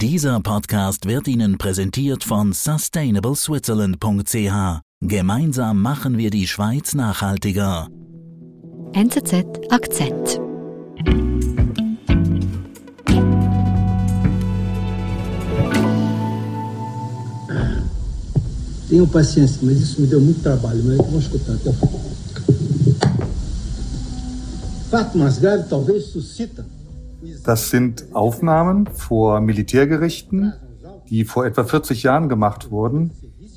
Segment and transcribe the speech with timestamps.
[0.00, 4.80] Dieser Podcast wird Ihnen präsentiert von sustainableswitzerland.ch.
[5.00, 7.88] Gemeinsam machen wir die Schweiz nachhaltiger.
[8.92, 10.40] NZZ Akzent.
[18.88, 21.74] Tenham paciência, mas isso me deu muito trabalho, mas vamos escutar até o.
[24.90, 26.77] Fato mais grave talvez suscita.
[27.44, 30.52] Das sind Aufnahmen vor Militärgerichten,
[31.08, 33.12] die vor etwa 40 Jahren gemacht wurden,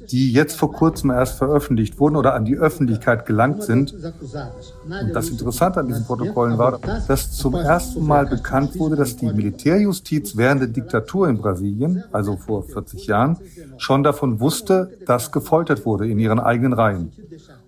[0.09, 3.93] die jetzt vor kurzem erst veröffentlicht wurden oder an die Öffentlichkeit gelangt sind.
[3.93, 9.27] Und das Interessante an diesen Protokollen war, dass zum ersten Mal bekannt wurde, dass die
[9.27, 13.37] Militärjustiz während der Diktatur in Brasilien, also vor 40 Jahren,
[13.77, 17.11] schon davon wusste, dass gefoltert wurde in ihren eigenen Reihen.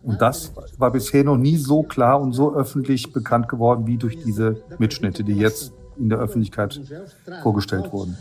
[0.03, 4.21] Und das war bisher noch nie so klar und so öffentlich bekannt geworden wie durch
[4.21, 6.79] diese Mitschnitte, die jetzt in der Öffentlichkeit
[7.41, 8.17] vorgestellt wurden.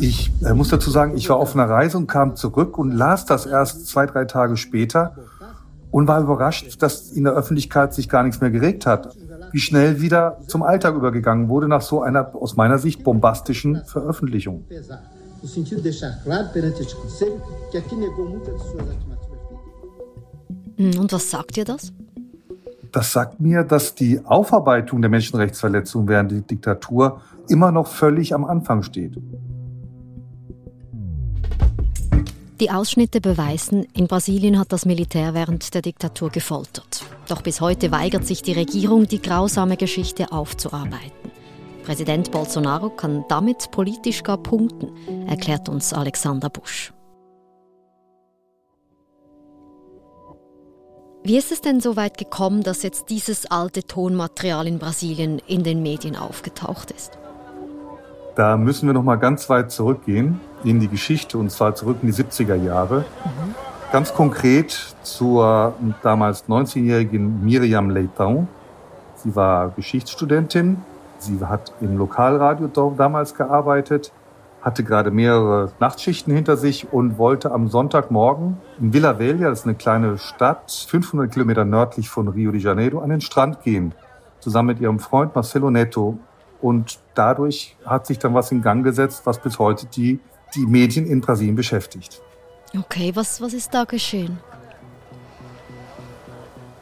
[0.00, 3.26] Ich äh, muss dazu sagen, ich war auf einer Reise und kam zurück und las
[3.26, 5.16] das erst zwei, drei Tage später
[5.90, 9.16] und war überrascht, dass in der Öffentlichkeit sich gar nichts mehr geregt hat.
[9.52, 14.64] Wie schnell wieder zum Alltag übergegangen wurde nach so einer aus meiner Sicht bombastischen Veröffentlichung.
[20.76, 21.92] Hm, und was sagt ihr das?
[22.92, 28.44] Das sagt mir, dass die Aufarbeitung der Menschenrechtsverletzungen während der Diktatur immer noch völlig am
[28.44, 29.16] Anfang steht.
[32.60, 37.06] Die Ausschnitte beweisen, in Brasilien hat das Militär während der Diktatur gefoltert.
[37.26, 41.30] Doch bis heute weigert sich die Regierung, die grausame Geschichte aufzuarbeiten.
[41.84, 44.90] Präsident Bolsonaro kann damit politisch gar punkten,
[45.26, 46.92] erklärt uns Alexander Busch.
[51.22, 55.62] Wie ist es denn so weit gekommen, dass jetzt dieses alte Tonmaterial in Brasilien in
[55.62, 57.18] den Medien aufgetaucht ist?
[58.36, 62.10] Da müssen wir noch mal ganz weit zurückgehen in die Geschichte und zwar zurück in
[62.10, 63.00] die 70er Jahre.
[63.24, 63.54] Mhm.
[63.92, 68.46] Ganz konkret zur damals 19-jährigen Miriam Leitão.
[69.16, 70.78] Sie war Geschichtsstudentin.
[71.18, 74.10] Sie hat im Lokalradio damals gearbeitet
[74.62, 79.64] hatte gerade mehrere Nachtschichten hinter sich und wollte am Sonntagmorgen in Villa Velha, das ist
[79.64, 83.94] eine kleine Stadt, 500 Kilometer nördlich von Rio de Janeiro, an den Strand gehen,
[84.40, 86.18] zusammen mit ihrem Freund Marcelo Neto.
[86.60, 90.20] Und dadurch hat sich dann was in Gang gesetzt, was bis heute die,
[90.54, 92.20] die Medien in Brasilien beschäftigt.
[92.78, 94.38] Okay, was, was ist da geschehen?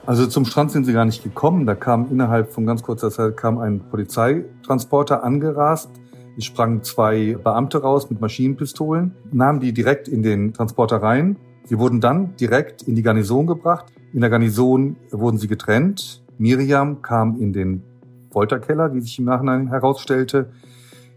[0.04, 1.64] Also zum Strand sind sie gar nicht gekommen.
[1.64, 5.90] Da kam innerhalb von ganz kurzer Zeit kam ein Polizeitransporter angerast
[6.38, 11.36] es sprangen zwei Beamte raus mit Maschinenpistolen, nahmen die direkt in den Transporter rein.
[11.64, 13.86] Sie wurden dann direkt in die Garnison gebracht.
[14.12, 16.22] In der Garnison wurden sie getrennt.
[16.38, 17.82] Miriam kam in den
[18.30, 20.50] Folterkeller, wie sich im Nachhinein herausstellte.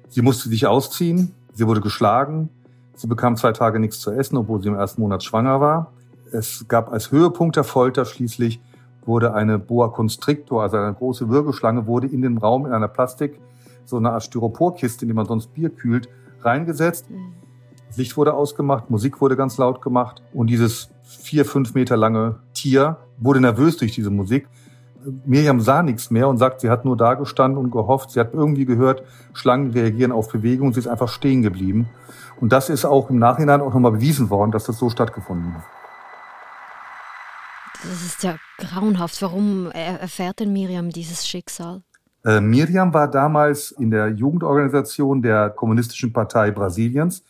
[0.09, 1.35] Sie musste sich ausziehen.
[1.53, 2.49] Sie wurde geschlagen.
[2.95, 5.93] Sie bekam zwei Tage nichts zu essen, obwohl sie im ersten Monat schwanger war.
[6.31, 8.59] Es gab als Höhepunkt der Folter schließlich
[9.05, 13.39] wurde eine Boa Constrictor, also eine große Würgeschlange, wurde in den Raum in einer Plastik
[13.85, 16.09] so eine Art Styroporkiste, in die man sonst Bier kühlt,
[16.41, 17.09] reingesetzt.
[17.09, 17.33] Mhm.
[17.95, 22.97] Licht wurde ausgemacht, Musik wurde ganz laut gemacht und dieses vier, fünf Meter lange Tier
[23.17, 24.47] wurde nervös durch diese Musik.
[25.25, 28.11] Miriam sah nichts mehr und sagt, sie hat nur da gestanden und gehofft.
[28.11, 29.03] Sie hat irgendwie gehört,
[29.33, 30.73] Schlangen reagieren auf Bewegung.
[30.73, 31.89] Sie ist einfach stehen geblieben.
[32.39, 35.63] Und das ist auch im Nachhinein auch nochmal bewiesen worden, dass das so stattgefunden hat.
[37.83, 39.21] Das ist ja grauenhaft.
[39.23, 41.81] Warum erfährt denn Miriam dieses Schicksal?
[42.25, 47.23] Äh, Miriam war damals in der Jugendorganisation der Kommunistischen Partei Brasiliens.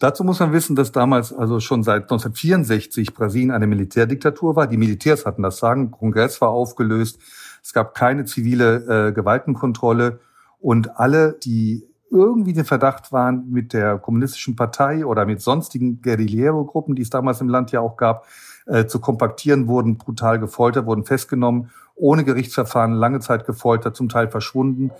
[0.00, 4.66] Dazu muss man wissen, dass damals also schon seit 1964 Brasilien eine Militärdiktatur war.
[4.66, 7.18] Die Militärs hatten das Sagen, Kongress war aufgelöst,
[7.62, 10.20] es gab keine zivile äh, Gewaltenkontrolle
[10.60, 16.94] und alle, die irgendwie den Verdacht waren, mit der kommunistischen Partei oder mit sonstigen Guerillero-Gruppen,
[16.94, 18.26] die es damals im Land ja auch gab,
[18.66, 24.28] äh, zu kompaktieren, wurden brutal gefoltert, wurden festgenommen ohne Gerichtsverfahren, lange Zeit gefoltert, zum Teil
[24.28, 24.90] verschwunden.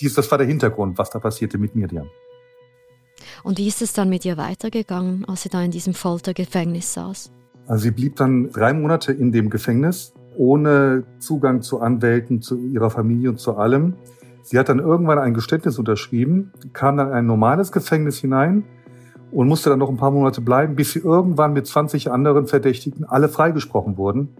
[0.00, 2.08] Dies, das war der Hintergrund, was da passierte mit Miriam.
[3.44, 7.32] Und wie ist es dann mit ihr weitergegangen, als sie da in diesem Foltergefängnis saß?
[7.66, 12.90] Also sie blieb dann drei Monate in dem Gefängnis, ohne Zugang zu Anwälten, zu ihrer
[12.90, 13.94] Familie und zu allem.
[14.42, 18.64] Sie hat dann irgendwann ein Geständnis unterschrieben, kam dann in ein normales Gefängnis hinein
[19.30, 23.04] und musste dann noch ein paar Monate bleiben, bis sie irgendwann mit 20 anderen Verdächtigen
[23.04, 24.36] alle freigesprochen wurden.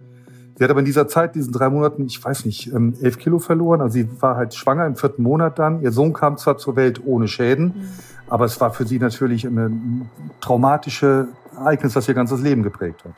[0.55, 3.39] Sie hat aber in dieser Zeit, diesen drei Monaten, ich weiß nicht, ähm, elf Kilo
[3.39, 3.81] verloren.
[3.81, 5.81] Also sie war halt schwanger im vierten Monat dann.
[5.81, 7.89] Ihr Sohn kam zwar zur Welt ohne Schäden, mhm.
[8.27, 10.09] aber es war für sie natürlich ein
[10.41, 13.13] traumatische Ereignis, was ihr ganzes Leben geprägt hat.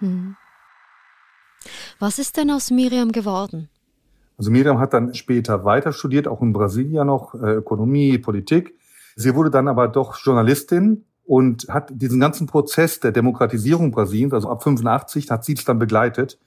[0.00, 0.36] Mhm.
[1.98, 3.68] Was ist denn aus Miriam geworden?
[4.36, 8.74] Also Miriam hat dann später weiter studiert, auch in Brasilien noch, äh, Ökonomie, Politik.
[9.16, 14.50] Sie wurde dann aber doch Journalistin und hat diesen ganzen Prozess der Demokratisierung Brasiliens, also
[14.50, 16.38] ab 85, hat sie es dann begleitet.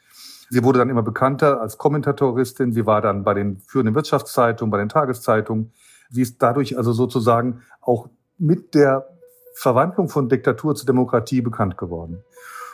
[0.49, 2.71] Sie wurde dann immer bekannter als Kommentatoristin.
[2.71, 5.71] Sie war dann bei den führenden Wirtschaftszeitungen, bei den Tageszeitungen.
[6.09, 9.07] Sie ist dadurch also sozusagen auch mit der
[9.55, 12.23] Verwandlung von Diktatur zu Demokratie bekannt geworden.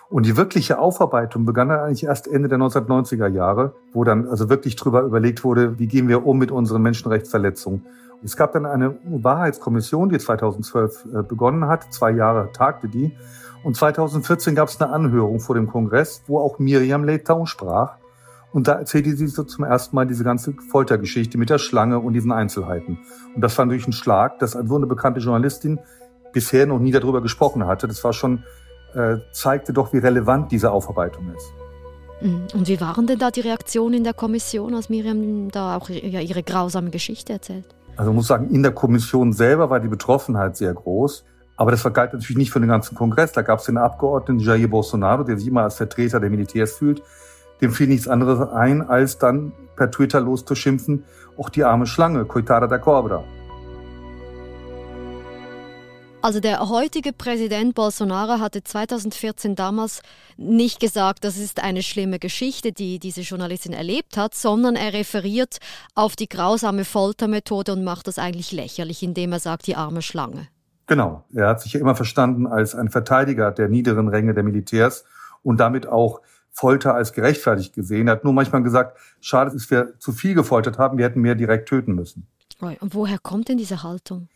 [0.10, 4.50] Und die wirkliche Aufarbeitung begann dann eigentlich erst Ende der 1990er Jahre, wo dann also
[4.50, 7.86] wirklich drüber überlegt wurde, wie gehen wir um mit unseren Menschenrechtsverletzungen.
[8.24, 11.94] Es gab dann eine Wahrheitskommission, die 2012 äh, begonnen hat.
[11.94, 13.16] Zwei Jahre tagte die.
[13.64, 17.98] Und 2014 gab es eine Anhörung vor dem Kongress, wo auch Miriam Leitão sprach.
[18.52, 22.14] Und da erzählte sie so zum ersten Mal diese ganze Foltergeschichte mit der Schlange und
[22.14, 23.00] diesen Einzelheiten.
[23.36, 25.80] Und das war natürlich ein Schlag, dass so eine bekannte Journalistin
[26.34, 27.88] bisher noch nie darüber gesprochen hatte.
[27.88, 28.44] Das war schon,
[28.94, 31.54] äh, zeigte doch, wie relevant diese Aufarbeitung ist.
[32.22, 32.48] Mhm.
[32.54, 36.44] Und wie waren denn da die Reaktionen in der Kommission, als Miriam da auch ihre
[36.44, 37.66] grausame Geschichte erzählt?
[37.96, 41.26] Also muss sagen, in der Kommission selber war die Betroffenheit sehr groß.
[41.56, 43.32] Aber das galt natürlich nicht für den ganzen Kongress.
[43.32, 47.04] Da gab es den Abgeordneten Jair Bolsonaro, der sich immer als Vertreter der Militärs fühlt.
[47.62, 51.04] Dem fiel nichts anderes ein, als dann per Twitter loszuschimpfen,
[51.38, 53.24] auch die arme Schlange, Coitada da Cobra.
[56.24, 60.02] Also der heutige Präsident Bolsonaro hatte 2014 damals
[60.38, 65.58] nicht gesagt, das ist eine schlimme Geschichte, die diese Journalistin erlebt hat, sondern er referiert
[65.96, 70.48] auf die grausame Foltermethode und macht das eigentlich lächerlich, indem er sagt, die arme Schlange.
[70.88, 75.04] Genau, er hat sich ja immer verstanden als ein Verteidiger der niederen Ränge der Militärs
[75.42, 76.22] und damit auch
[76.52, 78.08] Folter als gerechtfertigt gesehen.
[78.08, 81.36] Er hat nur manchmal gesagt, schade, dass wir zu viel gefoltert haben, wir hätten mehr
[81.36, 82.28] direkt töten müssen.
[82.62, 84.30] Und woher kommt denn diese Haltung?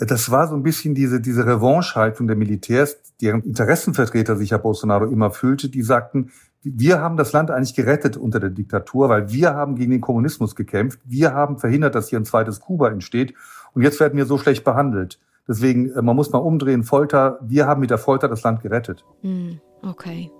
[0.00, 5.04] Das war so ein bisschen diese, diese Revanche-Haltung der Militärs, deren Interessenvertreter sich ja Bolsonaro
[5.04, 6.30] immer fühlte, die sagten,
[6.62, 10.54] wir haben das Land eigentlich gerettet unter der Diktatur, weil wir haben gegen den Kommunismus
[10.54, 11.00] gekämpft.
[11.04, 13.34] Wir haben verhindert, dass hier ein zweites Kuba entsteht.
[13.72, 15.18] Und jetzt werden wir so schlecht behandelt.
[15.48, 19.04] Deswegen, äh, man muss mal umdrehen, Folter, wir haben mit der Folter das Land gerettet.
[19.22, 20.30] Hm, okay.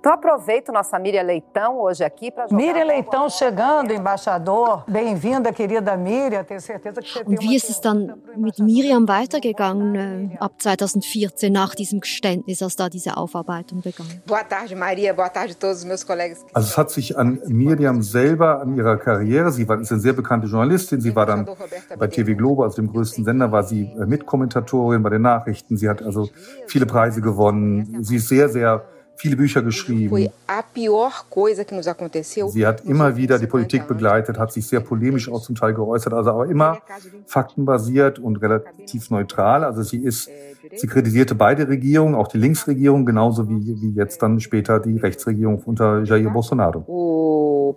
[0.00, 4.84] Então aproveito nossa Miriam Leitão hoje aqui para Miriam Leitão chegando, embaixador.
[4.86, 6.44] Bem-vinda, querida Miriam.
[6.44, 11.52] Tenho certeza que você Und wie ist es dann mit Miriam weitergegangen äh, ab 2014
[11.52, 14.06] nach diesem Geständnis, als da diese Aufarbeitung begann?
[14.24, 15.12] Boa tarde, Maria.
[15.12, 16.46] Boa tarde a todos os meus colegas.
[16.52, 20.12] Also es hat sich an Miriam selber, an ihrer Karriere, sie war ist eine sehr
[20.12, 21.44] bekannte Journalistin, sie war dann
[21.98, 25.76] bei TV Globo, also dem größten Sender, war sie äh, Mitkommentatorin bei den Nachrichten.
[25.76, 26.28] Sie hat also
[26.68, 28.04] viele Preise gewonnen.
[28.04, 28.84] Sie ist sehr, sehr
[29.18, 30.10] viele Bücher geschrieben.
[32.48, 36.12] Sie hat immer wieder die Politik begleitet, hat sich sehr polemisch auch zum Teil geäußert,
[36.12, 36.78] also aber immer
[37.26, 39.64] faktenbasiert und relativ neutral.
[39.64, 40.30] Also sie ist,
[40.74, 45.62] sie kritisierte beide Regierungen, auch die Linksregierung, genauso wie, wie jetzt dann später die Rechtsregierung
[45.64, 47.74] unter Jair Bolsonaro.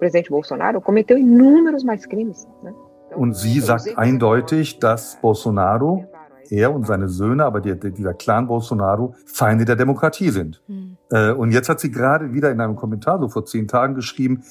[3.16, 6.06] Und sie sagt eindeutig, dass Bolsonaro
[6.52, 10.62] er und seine Söhne, aber die, dieser Clan Bolsonaro, Feinde der Demokratie sind.
[10.68, 10.91] Mhm.
[11.12, 14.44] Und jetzt hat sie gerade wieder in einem Kommentar so vor zehn Tagen geschrieben,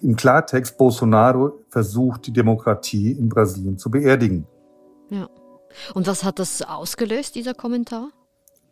[0.00, 4.46] im Klartext, Bolsonaro versucht, die Demokratie in Brasilien zu beerdigen.
[5.10, 5.28] Ja.
[5.94, 8.10] Und was hat das ausgelöst, dieser Kommentar?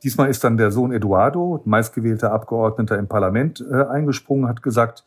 [0.02, 5.04] Diesmal ist dann der Sohn Eduardo, meistgewählter Abgeordneter im Parlament, äh, eingesprungen, hat gesagt,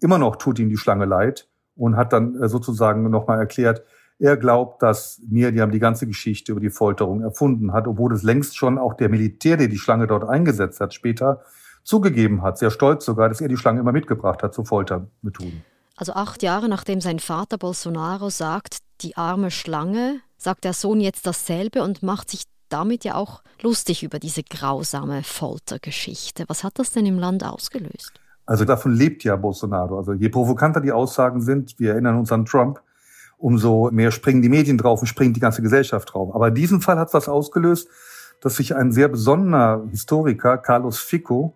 [0.00, 3.84] immer noch tut ihm die Schlange leid und hat dann äh, sozusagen nochmal erklärt,
[4.18, 8.56] er glaubt, dass Miriam die ganze Geschichte über die Folterung erfunden hat, obwohl es längst
[8.56, 11.42] schon auch der Militär, der die Schlange dort eingesetzt hat, später
[11.82, 15.64] zugegeben hat, sehr stolz sogar, dass er die Schlange immer mitgebracht hat zu Foltermethoden.
[15.96, 21.26] Also acht Jahre nachdem sein Vater Bolsonaro sagt, die arme Schlange, sagt der Sohn jetzt
[21.26, 26.44] dasselbe und macht sich damit ja auch lustig über diese grausame Foltergeschichte.
[26.48, 28.12] Was hat das denn im Land ausgelöst?
[28.46, 29.98] Also davon lebt ja Bolsonaro.
[29.98, 32.80] Also je provokanter die Aussagen sind, wir erinnern uns an Trump,
[33.36, 36.34] umso mehr springen die Medien drauf und springt die ganze Gesellschaft drauf.
[36.34, 37.88] Aber in diesem Fall hat was ausgelöst,
[38.40, 41.54] dass sich ein sehr besonderer Historiker, Carlos Fico,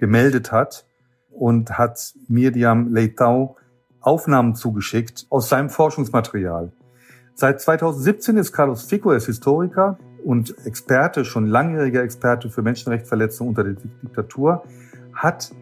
[0.00, 0.86] gemeldet hat
[1.30, 3.54] und hat Miriam Leitão
[4.00, 6.72] Aufnahmen zugeschickt aus seinem Forschungsmaterial.
[7.34, 13.50] Seit 2017 ist Carlos Fico, er ist Historiker und Experte, schon langjähriger Experte für Menschenrechtsverletzungen
[13.50, 14.64] unter der Diktatur,
[15.14, 15.52] hat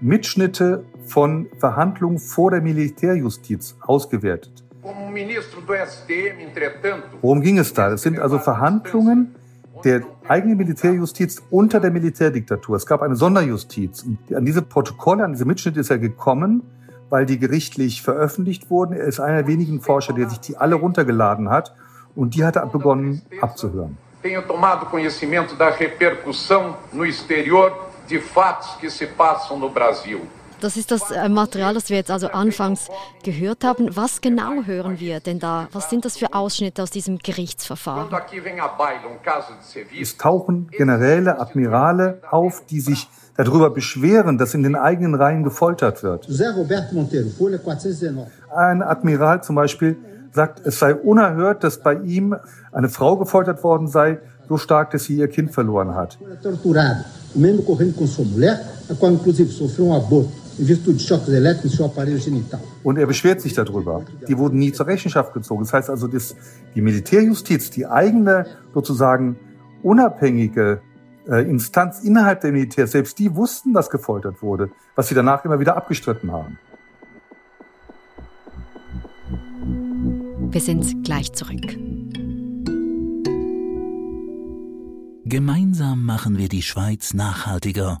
[0.00, 4.64] Mitschnitte von Verhandlungen vor der Militärjustiz ausgewertet.
[7.20, 7.92] Worum ging es da?
[7.92, 9.34] Es sind also Verhandlungen
[9.84, 12.76] der eigenen Militärjustiz unter der Militärdiktatur.
[12.76, 14.04] Es gab eine Sonderjustiz.
[14.34, 16.62] An diese Protokolle, an diese Mitschnitte ist er gekommen,
[17.10, 18.92] weil die gerichtlich veröffentlicht wurden.
[18.92, 21.74] Er ist einer der wenigen Forscher, der sich die alle runtergeladen hat.
[22.14, 23.96] Und die hat er begonnen abzuhören.
[24.20, 27.72] Tenho tomado conhecimento da repercussão no exterior
[28.08, 30.22] de fatos que se passam no Brasil.
[30.60, 32.88] Das ist das äh, Material, das wir jetzt also anfangs
[33.22, 33.94] gehört haben.
[33.96, 35.68] Was genau hören wir denn da?
[35.72, 38.08] Was sind das für Ausschnitte aus diesem Gerichtsverfahren?
[40.00, 46.02] Es tauchen Generäle, Admirale auf, die sich darüber beschweren, dass in den eigenen Reihen gefoltert
[46.02, 46.26] wird.
[48.54, 49.96] Ein Admiral zum Beispiel
[50.32, 52.34] sagt, es sei unerhört, dass bei ihm
[52.72, 56.18] eine Frau gefoltert worden sei, so stark, dass sie ihr Kind verloren hat.
[62.82, 64.04] Und er beschwert sich darüber.
[64.26, 65.62] Die wurden nie zur Rechenschaft gezogen.
[65.62, 66.34] Das heißt also, dass
[66.74, 69.36] die Militärjustiz, die eigene sozusagen
[69.82, 70.80] unabhängige
[71.28, 75.60] äh, Instanz innerhalb der Militär, selbst die wussten, dass gefoltert wurde, was sie danach immer
[75.60, 76.58] wieder abgestritten haben.
[80.50, 81.76] Wir sind gleich zurück.
[85.24, 88.00] Gemeinsam machen wir die Schweiz nachhaltiger.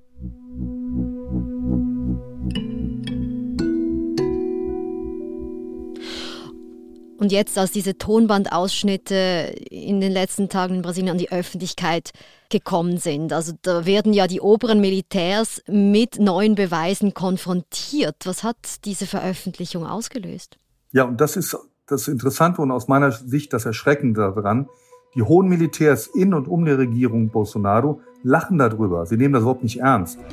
[7.21, 12.13] Und jetzt, als diese Tonbandausschnitte in den letzten Tagen in Brasilien an die Öffentlichkeit
[12.49, 18.15] gekommen sind, also da werden ja die oberen Militärs mit neuen Beweisen konfrontiert.
[18.25, 20.57] Was hat diese Veröffentlichung ausgelöst?
[20.93, 24.67] Ja, und das ist das Interessante und aus meiner Sicht das Erschreckende daran.
[25.13, 29.05] Die hohen Militärs in und um die Regierung Bolsonaro lachen darüber.
[29.05, 30.19] Sie nehmen das überhaupt nicht ernst.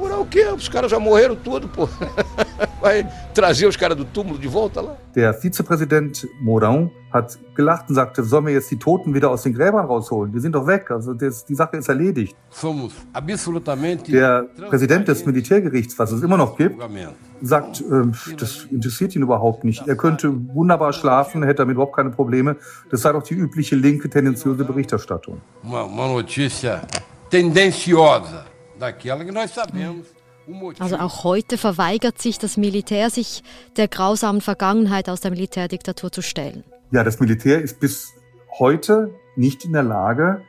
[5.14, 9.54] Der Vizepräsident Mourão hat gelacht und sagte, sollen wir jetzt die Toten wieder aus den
[9.54, 10.32] Gräbern rausholen?
[10.32, 10.90] Die sind doch weg.
[10.90, 12.36] Also das, die Sache ist erledigt.
[12.50, 16.80] Somos absolutamente Der Präsident des Militärgerichts, was es immer noch gibt,
[17.40, 19.86] sagt, ähm, das interessiert ihn überhaupt nicht.
[19.88, 22.56] Er könnte wunderbar schlafen, hätte damit überhaupt keine Probleme.
[22.90, 25.40] Das sei doch die übliche linke, tendenziöse Berichterstattung.
[25.62, 26.82] Uma, uma notícia
[27.28, 28.46] tendenciosa
[28.78, 30.06] daquela que nós sabemos.
[30.48, 30.82] o motivo.
[30.82, 33.42] Also auch heute verweigert sich das Militär, sich
[33.76, 36.64] der grausamen Vergangenheit aus der Militärdiktatur zu stellen.
[36.90, 38.14] Ja, das Militär ist bis
[38.58, 40.42] heute nicht in der Lage,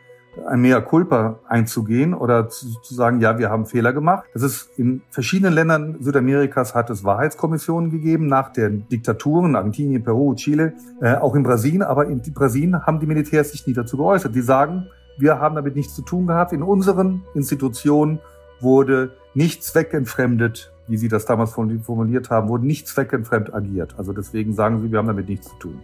[0.47, 4.25] ein Mea culpa einzugehen oder zu, zu sagen, ja, wir haben Fehler gemacht.
[4.33, 10.33] Das ist in verschiedenen Ländern Südamerikas hat es Wahrheitskommissionen gegeben nach den Diktaturen, Argentinien, Peru,
[10.35, 11.83] Chile, äh, auch in Brasilien.
[11.83, 14.33] Aber in Brasilien haben die Militärs sich nie dazu geäußert.
[14.33, 14.87] Die sagen,
[15.19, 16.53] wir haben damit nichts zu tun gehabt.
[16.53, 18.19] In unseren Institutionen
[18.59, 23.95] wurde nicht zweckentfremdet, wie Sie das damals formuliert haben, wurde nicht zweckentfremd agiert.
[23.97, 25.79] Also deswegen sagen Sie, wir haben damit nichts zu tun.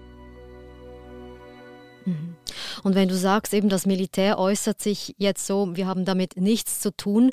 [2.05, 2.35] Mhm.
[2.83, 6.79] Und wenn du sagst, eben das Militär äußert sich jetzt so, wir haben damit nichts
[6.79, 7.31] zu tun,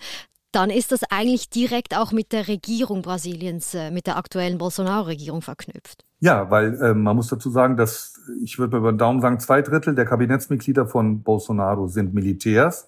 [0.53, 5.43] dann ist das eigentlich direkt auch mit der Regierung Brasiliens, äh, mit der aktuellen Bolsonaro-Regierung
[5.43, 6.05] verknüpft.
[6.21, 9.63] Ja, weil äh, man muss dazu sagen, dass ich würde über den Daumen sagen, zwei
[9.63, 12.87] Drittel der Kabinettsmitglieder von Bolsonaro sind Militärs.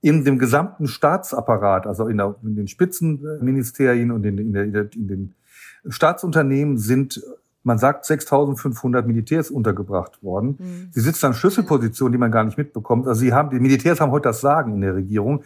[0.00, 5.08] In dem gesamten Staatsapparat, also in, der, in den Spitzenministerien und in, in, der, in
[5.08, 5.34] den
[5.88, 7.22] Staatsunternehmen sind,
[7.62, 10.56] man sagt, 6.500 Militärs untergebracht worden.
[10.58, 10.88] Mhm.
[10.90, 13.06] Sie sitzen an Schlüsselpositionen, die man gar nicht mitbekommt.
[13.06, 15.44] Also sie haben, die Militärs haben heute das Sagen in der Regierung.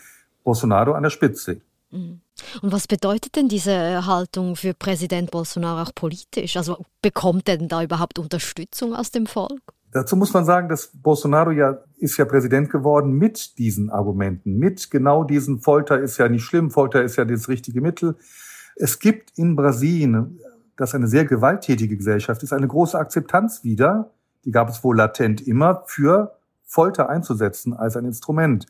[0.49, 1.61] Bolsonaro an der Spitze.
[1.91, 2.21] Mhm.
[2.63, 6.57] Und was bedeutet denn diese Haltung für Präsident Bolsonaro auch politisch?
[6.57, 9.61] Also bekommt er denn da überhaupt Unterstützung aus dem Volk?
[9.93, 14.91] Dazu muss man sagen, dass Bolsonaro ja ist ja Präsident geworden mit diesen Argumenten, mit
[14.91, 18.17] genau diesen Folter ist ja nicht schlimm, Folter ist ja das richtige Mittel.
[18.77, 20.41] Es gibt in Brasilien,
[20.77, 24.11] das eine sehr gewalttätige Gesellschaft ist, eine große Akzeptanz wieder,
[24.47, 28.67] die gab es wohl latent immer, für Folter einzusetzen als ein Instrument.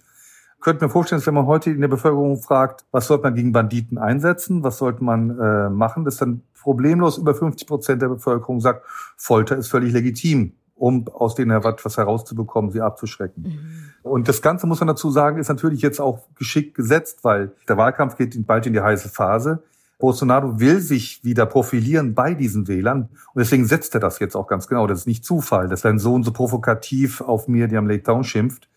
[0.59, 3.35] Ich könnte mir vorstellen, dass wenn man heute in der Bevölkerung fragt, was sollte man
[3.37, 8.09] gegen Banditen einsetzen, was sollte man äh, machen, dass dann problemlos über 50 Prozent der
[8.09, 8.85] Bevölkerung sagt,
[9.17, 13.43] Folter ist völlig legitim, um aus denen etwas herauszubekommen, sie abzuschrecken.
[13.45, 14.11] Mhm.
[14.11, 17.77] Und das Ganze, muss man dazu sagen, ist natürlich jetzt auch geschickt gesetzt, weil der
[17.77, 19.63] Wahlkampf geht bald in die heiße Phase.
[20.01, 23.11] Bolsonaro will sich wieder profilieren bei diesen Wählern.
[23.33, 24.89] Und deswegen setzt er das jetzt auch ganz genau.
[24.89, 28.69] Das ist nicht Zufall, dass sein Sohn so provokativ auf Miriam Leitão schimpft.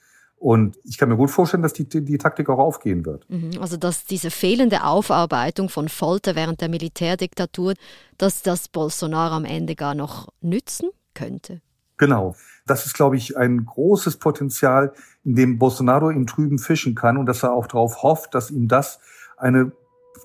[0.42, 3.30] Und ich kann mir gut vorstellen, dass die, die, die Taktik auch aufgehen wird.
[3.30, 3.52] Mhm.
[3.62, 7.76] Also dass diese fehlende Aufarbeitung von Folter während der Militärdiktatur,
[8.18, 11.62] dass das Bolsonaro am Ende gar noch nützen könnte.
[11.98, 12.36] Genau.
[12.66, 14.94] Das ist, glaube ich, ein großes Potenzial,
[15.24, 18.68] in dem Bolsonaro im Trüben fischen kann und dass er auch darauf hofft, dass ihm
[18.68, 19.00] das
[19.38, 19.72] eine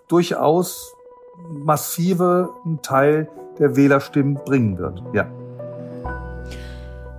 [0.09, 0.95] durchaus
[1.51, 5.03] massive Teil der Wählerstimmen bringen wird.
[5.13, 5.31] Ja.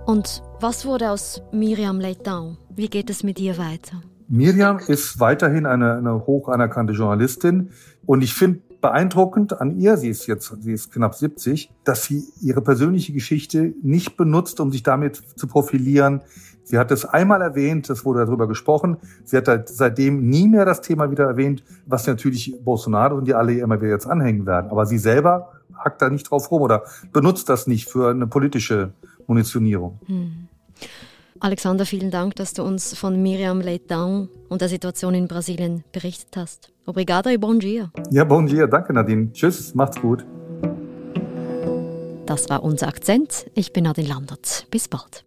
[0.08, 2.56] Und Was wurde aus Miriam Leitão?
[2.74, 4.00] Wie geht es mit ihr weiter?
[4.26, 7.68] Miriam ist weiterhin eine, eine hoch anerkannte Journalistin
[8.06, 12.24] und ich finde beeindruckend an ihr, sie ist jetzt, sie ist knapp 70, dass sie
[12.40, 16.22] ihre persönliche Geschichte nicht benutzt, um sich damit zu profilieren.
[16.64, 18.96] Sie hat es einmal erwähnt, es wurde darüber gesprochen.
[19.24, 23.34] Sie hat halt seitdem nie mehr das Thema wieder erwähnt, was natürlich Bolsonaro und die
[23.34, 24.70] alle immer wieder jetzt anhängen werden.
[24.70, 28.94] Aber sie selber hackt da nicht drauf rum oder benutzt das nicht für eine politische
[29.28, 30.00] Munitionierung.
[30.06, 30.48] Hm.
[31.40, 36.36] Alexander, vielen Dank, dass du uns von Miriam Leitão und der Situation in Brasilien berichtet
[36.36, 36.72] hast.
[36.84, 37.92] Obrigada e bom dia.
[38.10, 38.66] Ja, bom dia.
[38.66, 39.30] Danke, Nadine.
[39.32, 40.24] Tschüss, macht's gut.
[42.26, 43.46] Das war unser Akzent.
[43.54, 44.66] Ich bin Nadine Landert.
[44.70, 45.24] Bis bald.